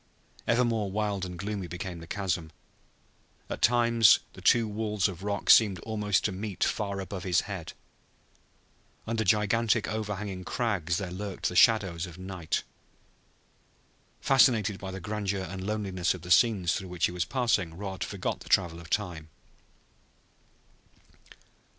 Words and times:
Ever 0.47 0.65
more 0.65 0.89
wild 0.91 1.25
and 1.25 1.37
gloomy 1.37 1.67
became 1.67 1.99
the 1.99 2.07
chasm. 2.07 2.51
At 3.51 3.61
times 3.61 4.17
the 4.33 4.41
two 4.41 4.67
walls 4.67 5.07
of 5.07 5.21
rock 5.21 5.47
seemed 5.51 5.77
almost 5.81 6.25
to 6.25 6.31
meet 6.31 6.63
far 6.63 6.99
above 6.99 7.21
his 7.23 7.41
head; 7.41 7.73
under 9.05 9.23
gigantic, 9.23 9.87
overhanging 9.87 10.43
crags 10.43 10.97
there 10.97 11.11
lurked 11.11 11.49
the 11.49 11.55
shadows 11.55 12.07
of 12.07 12.17
night. 12.17 12.63
Fascinated 14.19 14.79
by 14.79 14.89
the 14.89 14.99
grandeur 14.99 15.43
and 15.43 15.67
loneliness 15.67 16.15
of 16.15 16.23
the 16.23 16.31
scenes 16.31 16.73
through 16.73 16.89
which 16.89 17.05
he 17.05 17.11
was 17.11 17.23
passing 17.23 17.77
Rod 17.77 18.03
forgot 18.03 18.39
the 18.39 18.49
travel 18.49 18.79
of 18.79 18.89
time. 18.89 19.29